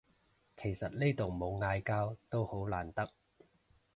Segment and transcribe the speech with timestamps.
[0.57, 3.07] 其實呢度冇嗌交都好難得